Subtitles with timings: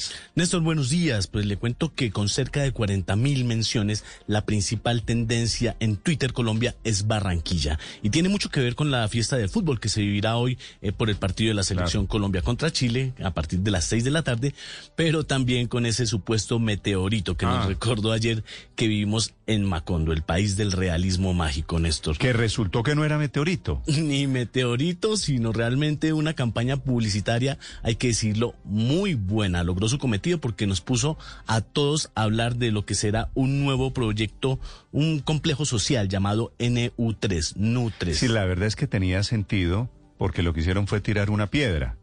[0.00, 0.30] menciones.
[0.34, 1.26] Néstor, buenos días.
[1.26, 6.32] Pues le cuento que con cerca de 40 mil menciones, la principal tendencia en Twitter
[6.32, 7.78] Colombia es Barranquilla.
[8.02, 10.92] Y tiene mucho que ver con la fiesta del fútbol que se vivirá hoy eh,
[10.92, 14.10] por el partido de la selección Colombia contra Chile a partir de las 6 de
[14.10, 14.54] la tarde,
[14.96, 17.66] pero también con ese supuesto meteorito que nos Ah.
[17.66, 18.42] recordó ayer
[18.76, 22.16] que vivimos en Macondo, el país del realismo mágico, Néstor.
[22.16, 23.82] Que resultó que no era meteorito.
[23.86, 29.62] Ni meteorito, sino realmente una campaña publicitaria, hay que decirlo, muy buena.
[29.64, 33.64] Logró su cometido porque nos puso a todos a hablar de lo que será un
[33.64, 34.58] nuevo proyecto,
[34.92, 38.12] un complejo social llamado NU3, NU3.
[38.14, 41.96] Sí, la verdad es que tenía sentido porque lo que hicieron fue tirar una piedra.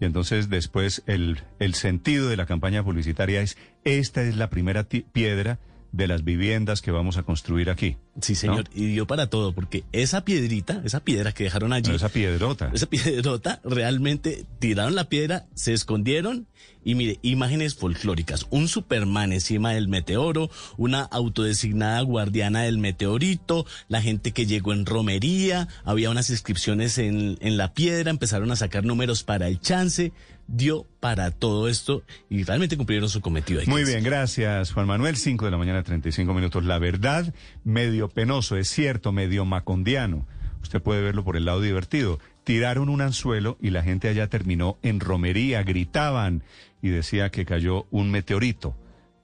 [0.00, 4.84] Y entonces después el, el sentido de la campaña publicitaria es, esta es la primera
[4.84, 5.58] piedra
[5.92, 7.96] de las viviendas que vamos a construir aquí.
[8.20, 11.96] Sí, señor, y dio para todo, porque esa piedrita, esa piedra que dejaron allí, No,
[11.96, 12.70] esa piedrota.
[12.72, 16.46] esa piedrota, realmente tiraron la piedra, se escondieron
[16.84, 24.00] y mire, imágenes folclóricas, un Superman encima del meteoro, una autodesignada guardiana del meteorito, la
[24.02, 28.84] gente que llegó en romería, había unas inscripciones en, en la piedra, empezaron a sacar
[28.84, 30.12] números para el chance,
[30.46, 33.62] dio para todo esto y realmente cumplieron su cometido.
[33.66, 35.16] Muy bien, gracias Juan Manuel.
[35.16, 36.64] 5 de la mañana, 35 minutos.
[36.64, 37.32] La verdad,
[37.64, 40.26] medio penoso, es cierto, medio macondiano.
[40.62, 42.18] Usted puede verlo por el lado divertido.
[42.44, 46.42] Tiraron un anzuelo y la gente allá terminó en romería, gritaban
[46.82, 48.74] y decía que cayó un meteorito.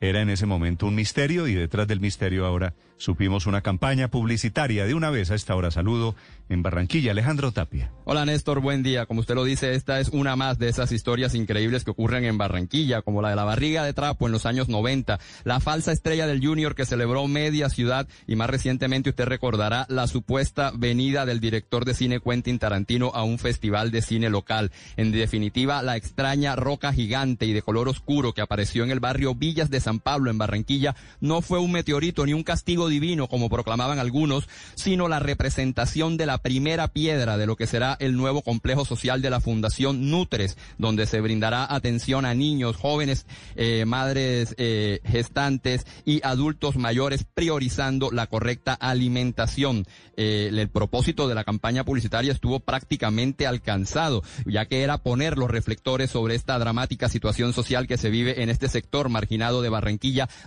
[0.02, 4.86] Era en ese momento un misterio y detrás del misterio ahora supimos una campaña publicitaria.
[4.86, 6.14] De una vez a esta hora saludo
[6.48, 7.92] en Barranquilla, Alejandro Tapia.
[8.04, 9.04] Hola Néstor, buen día.
[9.04, 12.38] Como usted lo dice, esta es una más de esas historias increíbles que ocurren en
[12.38, 16.26] Barranquilla, como la de la barriga de trapo en los años 90, la falsa estrella
[16.26, 21.40] del Junior que celebró media ciudad y más recientemente usted recordará la supuesta venida del
[21.40, 24.72] director de cine Quentin Tarantino a un festival de cine local.
[24.96, 29.34] En definitiva, la extraña roca gigante y de color oscuro que apareció en el barrio
[29.34, 33.48] Villas de San Pablo en Barranquilla no fue un meteorito ni un castigo divino como
[33.48, 38.42] proclamaban algunos, sino la representación de la primera piedra de lo que será el nuevo
[38.42, 44.54] complejo social de la Fundación Nutres, donde se brindará atención a niños, jóvenes, eh, madres
[44.58, 49.86] eh, gestantes y adultos mayores, priorizando la correcta alimentación.
[50.16, 55.50] Eh, el propósito de la campaña publicitaria estuvo prácticamente alcanzado, ya que era poner los
[55.50, 59.70] reflectores sobre esta dramática situación social que se vive en este sector marginado de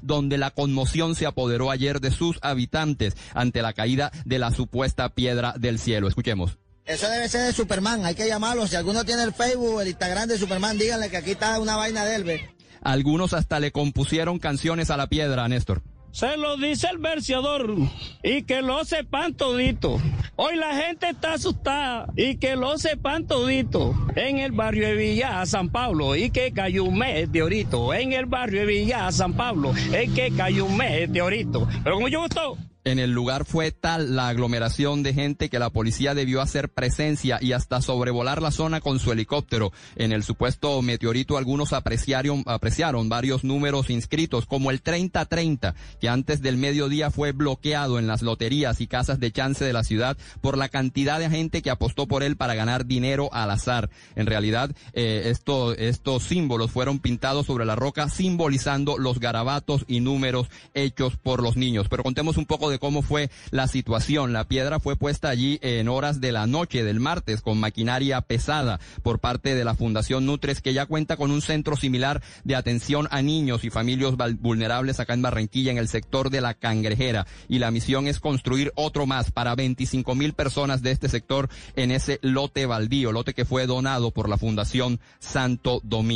[0.02, 5.10] donde la conmoción se apoderó ayer de sus habitantes ante la caída de la supuesta
[5.10, 6.08] piedra del cielo.
[6.08, 6.58] Escuchemos.
[6.86, 8.68] Eso debe ser de Superman, hay que llamarlo.
[8.68, 12.04] Si alguno tiene el Facebook, el Instagram de Superman, díganle que aquí está una vaina
[12.04, 12.50] de él, ve.
[12.82, 15.82] Algunos hasta le compusieron canciones a la piedra, Néstor.
[16.14, 17.76] Se lo dice el verseador
[18.22, 20.00] y que lo sepan todito.
[20.36, 23.96] Hoy la gente está asustada y que lo sepan todito.
[24.16, 27.96] En el barrio de Villa San Pablo y que cayó un meteorito.
[27.96, 31.68] En el barrio de Villa San Pablo es que cayó un meteorito.
[31.84, 32.58] Pero como yo gustó.
[32.86, 37.40] En el lugar fue tal la aglomeración de gente que la policía debió hacer presencia
[37.42, 39.72] y hasta sobrevolar la zona con su helicóptero.
[39.96, 46.42] En el supuesto meteorito algunos apreciaron, apreciaron varios números inscritos, como el 3030, que antes
[46.42, 50.58] del mediodía fue bloqueado en las loterías y casas de chance de la ciudad por
[50.58, 53.90] la cantidad de gente que apostó por él para ganar dinero al azar.
[54.18, 60.02] En realidad, eh, esto, estos símbolos fueron pintados sobre la roca simbolizando los garabatos y
[60.02, 61.88] números hechos por los niños.
[61.90, 64.34] Pero contemos un poco de cómo fue la situación.
[64.34, 68.80] La piedra fue puesta allí en horas de la noche del martes con maquinaria pesada
[69.02, 73.08] por parte de la Fundación Nutres que ya cuenta con un centro similar de atención
[73.12, 77.60] a niños y familias vulnerables acá en Barranquilla en el sector de la Cangrejera y
[77.60, 82.20] la misión es construir otro más para 25 mil personas de este sector en ese
[82.22, 86.14] lote baldío, lote que fue donado por la Fundación Santo Domingo.